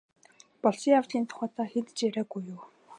[0.63, 2.61] Болсон явдлын тухай та хэнд ч яриагүй юу?